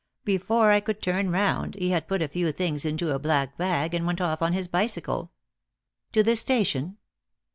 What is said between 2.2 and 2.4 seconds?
a